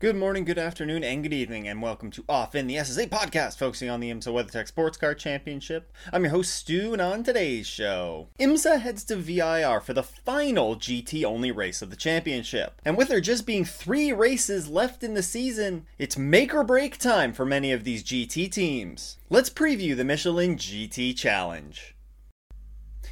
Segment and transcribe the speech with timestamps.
[0.00, 3.58] Good morning, good afternoon, and good evening, and welcome to Off in the Esses podcast,
[3.58, 5.92] focusing on the IMSA WeatherTech Sports Car Championship.
[6.10, 10.76] I'm your host, Stu, and on today's show, IMSA heads to VIR for the final
[10.76, 12.80] GT only race of the championship.
[12.82, 16.96] And with there just being three races left in the season, it's make or break
[16.96, 19.18] time for many of these GT teams.
[19.28, 21.94] Let's preview the Michelin GT Challenge.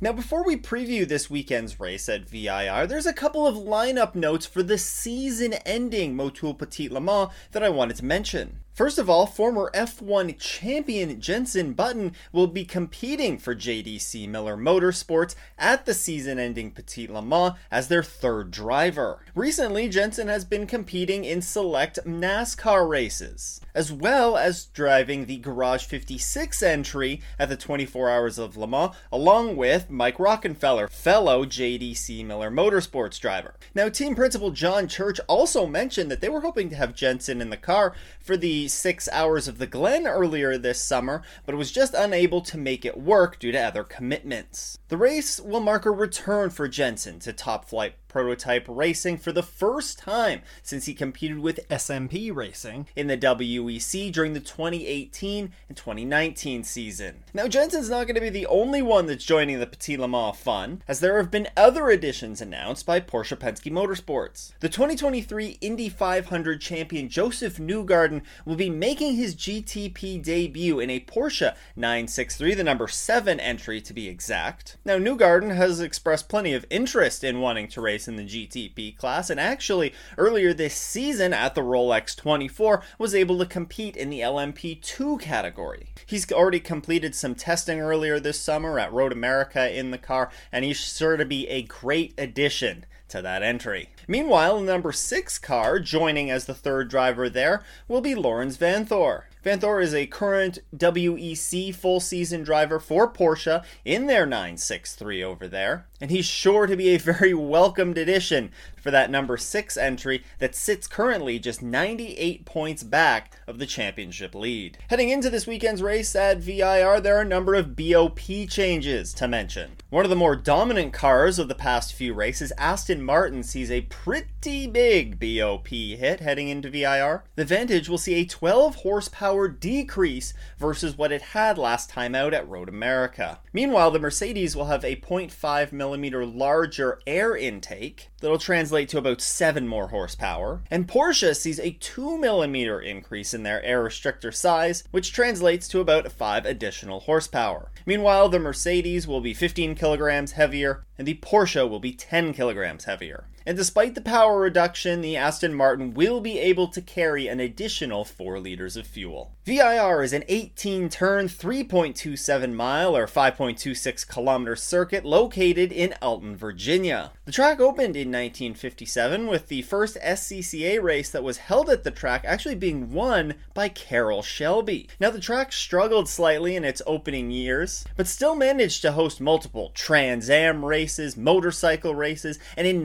[0.00, 4.46] Now, before we preview this weekend's race at VIR, there's a couple of lineup notes
[4.46, 8.63] for the season ending Motul Petit Le Mans that I wanted to mention.
[8.74, 15.36] First of all, former F1 champion Jenson Button will be competing for JDC Miller Motorsports
[15.56, 19.20] at the season ending Petit Le Mans as their third driver.
[19.36, 25.84] Recently, Jenson has been competing in select NASCAR races, as well as driving the Garage
[25.84, 32.26] 56 entry at the 24 Hours of Le Mans, along with Mike Rockenfeller, fellow JDC
[32.26, 33.54] Miller Motorsports driver.
[33.72, 37.50] Now, team principal John Church also mentioned that they were hoping to have Jenson in
[37.50, 41.94] the car for the six hours of the Glen earlier this summer, but was just
[41.94, 44.78] unable to make it work due to other commitments.
[44.88, 49.42] The race will mark a return for Jenson to top flight prototype racing for the
[49.42, 55.76] first time since he competed with SMP Racing in the WEC during the 2018 and
[55.76, 57.24] 2019 season.
[57.34, 60.38] Now, Jenson's not going to be the only one that's joining the Petit Le Mans
[60.38, 64.52] fun, as there have been other additions announced by Porsche Penske Motorsports.
[64.60, 71.00] The 2023 Indy 500 champion Josef Newgarden will be making his GTP debut in a
[71.00, 74.76] Porsche 963, the number 7 entry to be exact.
[74.84, 79.30] Now, Newgarden has expressed plenty of interest in wanting to race in the GTP class,
[79.30, 84.20] and actually, earlier this season at the Rolex 24, was able to compete in the
[84.20, 85.88] LMP2 category.
[86.06, 90.64] He's already completed some testing earlier this summer at Road America in the car, and
[90.64, 93.90] he's sure to be a great addition to that entry.
[94.08, 99.24] Meanwhile, the number 6 car, joining as the third driver there, will be Laurens Vanthoor.
[99.44, 105.86] Vanthoor is a current WEC full season driver for Porsche in their 963 over there,
[106.00, 108.50] and he's sure to be a very welcomed addition
[108.84, 114.34] for that number 6 entry that sits currently just 98 points back of the championship
[114.34, 114.76] lead.
[114.90, 119.26] Heading into this weekend's race at VIR, there are a number of BOP changes to
[119.26, 119.70] mention.
[119.88, 123.82] One of the more dominant cars of the past few races, Aston Martin, sees a
[123.82, 127.24] pretty big BOP hit heading into VIR.
[127.36, 132.34] The Vantage will see a 12 horsepower decrease versus what it had last time out
[132.34, 133.40] at Road America.
[133.54, 139.20] Meanwhile, the Mercedes will have a 0.5 millimeter larger air intake that'll translate to about
[139.20, 144.82] 7 more horsepower, and Porsche sees a 2 millimeter increase in their air restrictor size,
[144.92, 147.70] which translates to about 5 additional horsepower.
[147.84, 152.84] Meanwhile, the Mercedes will be 15 kilograms heavier, and the Porsche will be 10 kilograms
[152.84, 153.24] heavier.
[153.46, 158.04] And despite the power reduction, the Aston Martin will be able to carry an additional
[158.04, 159.32] 4 liters of fuel.
[159.44, 167.12] VIR is an 18 turn, 3.27 mile or 5.26 kilometer circuit located in Alton, Virginia.
[167.26, 171.90] The track opened in 1957 with the first SCCA race that was held at the
[171.90, 174.88] track actually being won by Carroll Shelby.
[174.98, 179.72] Now, the track struggled slightly in its opening years, but still managed to host multiple
[179.74, 182.80] Trans Am races, motorcycle races, and in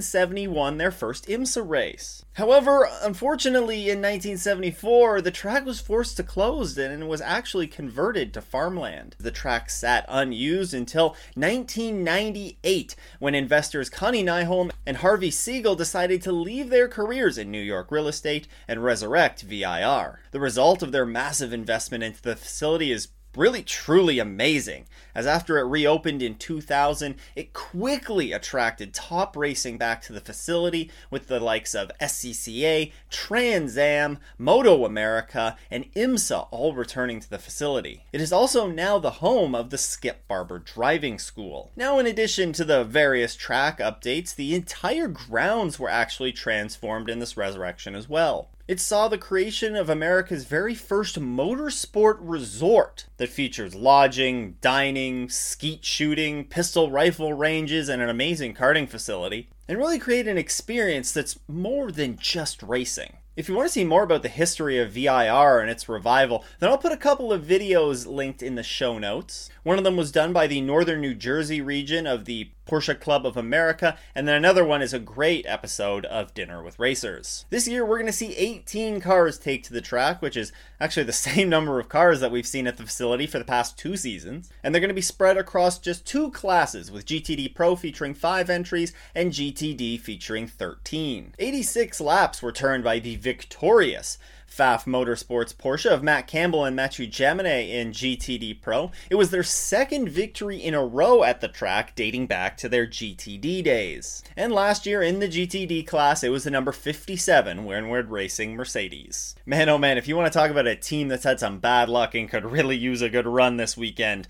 [0.00, 2.24] 1971 their first IMSA race.
[2.34, 8.40] However, unfortunately, in 1974, the track was forced to close and was actually converted to
[8.40, 9.14] farmland.
[9.20, 16.32] The track sat unused until 1998, when investors Connie Nyholm and Harvey Siegel decided to
[16.32, 20.20] leave their careers in New York real estate and resurrect VIR.
[20.30, 25.58] The result of their massive investment into the facility is really truly amazing, as after
[25.58, 31.40] it reopened in 2000, it quickly attracted top racing back to the facility with the
[31.40, 38.04] likes of SCCA, Trans Am, Moto America, and IMSA all returning to the facility.
[38.12, 41.70] It is also now the home of the Skip Barber Driving School.
[41.76, 47.18] Now, in addition to the various track updates, the entire grounds were actually transformed in
[47.18, 48.48] this resurrection as well.
[48.70, 55.84] It saw the creation of America's very first motorsport resort that features lodging, dining, skeet
[55.84, 61.40] shooting, pistol rifle ranges, and an amazing karting facility, and really create an experience that's
[61.48, 63.16] more than just racing.
[63.34, 66.70] If you want to see more about the history of VIR and its revival, then
[66.70, 69.50] I'll put a couple of videos linked in the show notes.
[69.62, 73.26] One of them was done by the Northern New Jersey region of the Porsche Club
[73.26, 77.44] of America, and then another one is a great episode of Dinner with Racers.
[77.50, 81.02] This year, we're going to see 18 cars take to the track, which is actually
[81.02, 83.96] the same number of cars that we've seen at the facility for the past two
[83.96, 88.14] seasons, and they're going to be spread across just two classes, with GTD Pro featuring
[88.14, 91.34] 5 entries and GTD featuring 13.
[91.38, 94.16] 86 laps were turned by the victorious
[94.50, 98.90] Pfaff Motorsports Porsche of Matt Campbell and Matthew Jaminet in GTD Pro.
[99.08, 102.86] It was their second victory in a row at the track dating back to their
[102.86, 104.22] GTD days.
[104.36, 109.36] And last year in the GTD class, it was the number 57 Windward Racing Mercedes.
[109.46, 111.88] Man, oh man, if you want to talk about a team that's had some bad
[111.88, 114.26] luck and could really use a good run this weekend,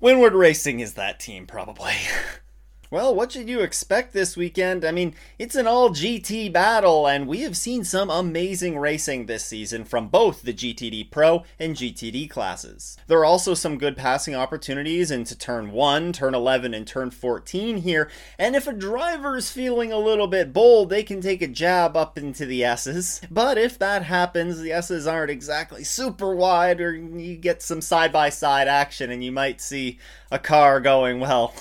[0.00, 1.94] Windward Racing is that team, probably.
[2.88, 4.84] Well, what should you expect this weekend?
[4.84, 9.44] I mean, it's an all GT battle, and we have seen some amazing racing this
[9.44, 12.96] season from both the GTD Pro and GTD classes.
[13.08, 17.78] There are also some good passing opportunities into turn 1, turn 11, and turn 14
[17.78, 21.48] here, and if a driver is feeling a little bit bold, they can take a
[21.48, 23.20] jab up into the S's.
[23.28, 28.12] But if that happens, the S's aren't exactly super wide, or you get some side
[28.12, 29.98] by side action, and you might see
[30.30, 31.52] a car going, well,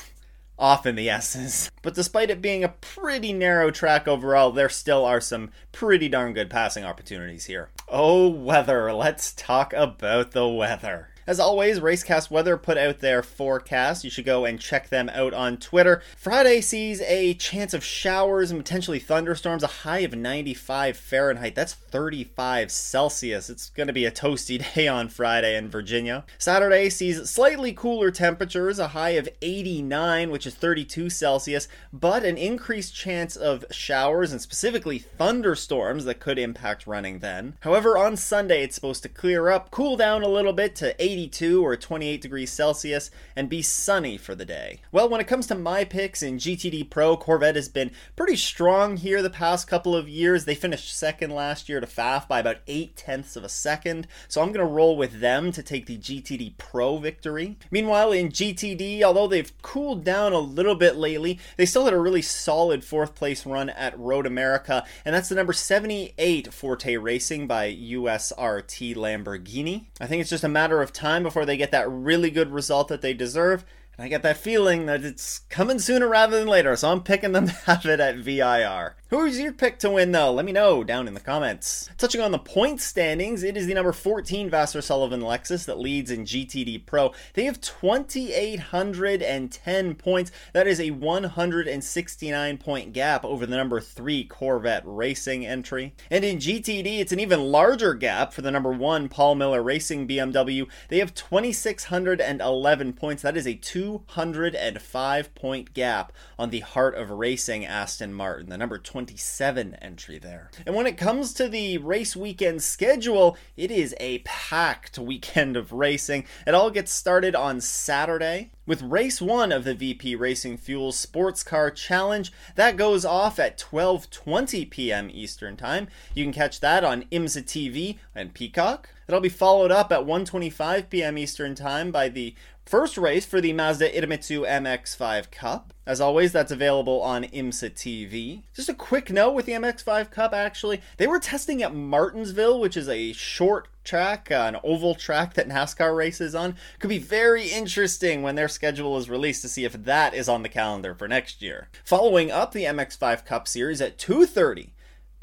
[0.57, 1.71] off in the S's.
[1.81, 6.33] But despite it being a pretty narrow track overall, there still are some pretty darn
[6.33, 7.69] good passing opportunities here.
[7.87, 8.91] Oh, weather.
[8.91, 11.09] Let's talk about the weather.
[11.27, 14.03] As always, Racecast Weather put out their forecast.
[14.03, 16.03] You should go and check them out on Twitter.
[16.15, 21.55] Friday sees a chance of showers and potentially thunderstorms, a high of 95 Fahrenheit.
[21.55, 23.49] That's 35 Celsius.
[23.49, 26.25] It's going to be a toasty day on Friday in Virginia.
[26.37, 32.37] Saturday sees slightly cooler temperatures, a high of 89, which is 32 Celsius, but an
[32.37, 37.57] increased chance of showers and specifically thunderstorms that could impact running then.
[37.61, 41.14] However, on Sunday, it's supposed to clear up, cool down a little bit to 80
[41.15, 44.81] 82 or 28 degrees Celsius and be sunny for the day.
[44.91, 48.97] Well, when it comes to my picks in GTD Pro, Corvette has been pretty strong
[48.97, 50.43] here the past couple of years.
[50.43, 54.41] They finished second last year to Pfaff by about 8 tenths of a second, so
[54.41, 57.57] I'm going to roll with them to take the GTD Pro victory.
[57.71, 61.99] Meanwhile, in GTD, although they've cooled down a little bit lately, they still had a
[61.99, 67.47] really solid fourth place run at Road America, and that's the number 78 Forte Racing
[67.47, 69.85] by USRT Lamborghini.
[70.01, 72.51] I think it's just a matter of time time before they get that really good
[72.51, 73.63] result that they deserve.
[73.95, 77.31] And I get that feeling that it's coming sooner rather than later, so I'm picking
[77.31, 78.95] them to have it at VIR.
[79.09, 80.33] Who's your pick to win, though?
[80.33, 81.91] Let me know down in the comments.
[81.95, 86.09] Touching on the point standings, it is the number 14 Vasser Sullivan Lexus that leads
[86.09, 87.13] in GTD Pro.
[87.35, 90.31] They have 2,810 points.
[90.53, 95.93] That is a 169 point gap over the number 3 Corvette Racing entry.
[96.09, 100.07] And in GTD, it's an even larger gap for the number 1 Paul Miller Racing
[100.07, 100.67] BMW.
[100.89, 103.21] They have 2,611 points.
[103.21, 108.79] That is a 205 point gap on the Heart of Racing Aston Martin, the number
[108.79, 110.49] 20 27 entry there.
[110.65, 115.73] And when it comes to the race weekend schedule, it is a packed weekend of
[115.73, 116.23] racing.
[116.47, 121.43] It all gets started on Saturday with race 1 of the VP Racing Fuel Sports
[121.43, 122.31] Car Challenge.
[122.55, 125.09] That goes off at 12:20 p.m.
[125.11, 125.89] Eastern Time.
[126.13, 128.87] You can catch that on IMSA TV and Peacock.
[129.07, 131.17] It'll be followed up at 1:25 p.m.
[131.17, 132.33] Eastern Time by the
[132.65, 135.71] First race for the Mazda Idemitsu MX5 Cup.
[135.85, 138.41] As always, that's available on IMSA TV.
[138.55, 142.75] Just a quick note with the MX5 Cup, actually, they were testing at Martinsville, which
[142.75, 146.55] is a short track, uh, an oval track that NASCAR races on.
[146.79, 150.41] Could be very interesting when their schedule is released to see if that is on
[150.41, 151.69] the calendar for next year.
[151.83, 154.71] Following up the MX5 Cup series at 2:30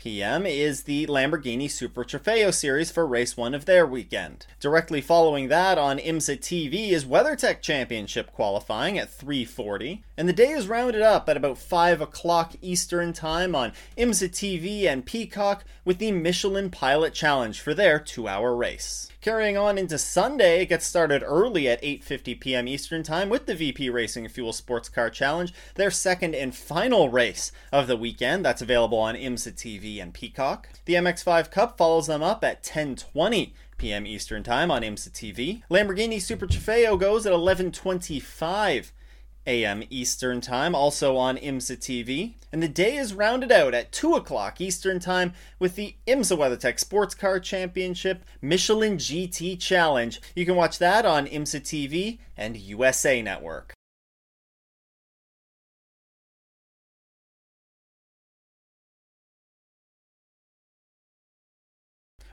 [0.02, 0.44] p.m.
[0.44, 4.46] is the Lamborghini Super Trofeo Series for race one of their weekend.
[4.58, 10.50] Directly following that on IMSA TV is WeatherTech Championship qualifying at 3:40, and the day
[10.50, 15.98] is rounded up at about 5 o'clock Eastern Time on IMSA TV and Peacock with
[15.98, 19.08] the Michelin Pilot Challenge for their two-hour race.
[19.20, 22.66] Carrying on into Sunday, it gets started early at 8:50 p.m.
[22.66, 27.52] Eastern Time with the VP Racing Fuel Sports Car Challenge, their second and final race
[27.70, 28.44] of the weekend.
[28.44, 30.68] That's available on IMSA TV and Peacock.
[30.84, 34.06] The MX5 Cup follows them up at 10:20 p.m.
[34.06, 35.62] Eastern Time on IMSA TV.
[35.70, 38.92] Lamborghini Super Trofeo goes at 11:25
[39.46, 39.82] a.m.
[39.90, 42.34] Eastern Time, also on IMSA TV.
[42.52, 46.78] And the day is rounded out at 2 o'clock Eastern Time with the IMSA WeatherTech
[46.78, 50.20] Sports Car Championship Michelin GT Challenge.
[50.34, 53.74] You can watch that on IMSA TV and USA Network.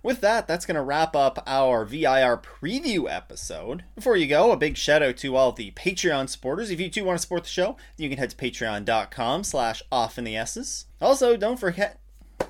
[0.02, 3.84] With that, that's going to wrap up our VIR preview episode.
[3.96, 6.70] Before you go, a big shout out to all the Patreon supporters.
[6.70, 10.18] If you too want to support the show, you can head to patreon.com slash off
[10.18, 10.86] in the Esses.
[11.02, 12.00] Also, don't forget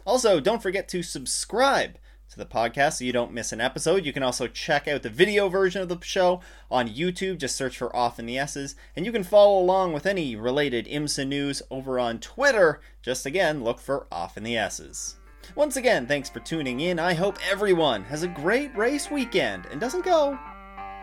[0.05, 1.97] also, don't forget to subscribe
[2.29, 4.05] to the podcast so you don't miss an episode.
[4.05, 7.39] You can also check out the video version of the show on YouTube.
[7.39, 8.75] Just search for Off in the Esses.
[8.95, 12.81] And you can follow along with any related IMSA news over on Twitter.
[13.01, 15.18] Just again, look for Off in the Esses.
[15.55, 16.99] Once again, thanks for tuning in.
[16.99, 20.37] I hope everyone has a great race weekend and doesn't go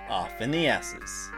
[0.08, 1.30] off in the S's.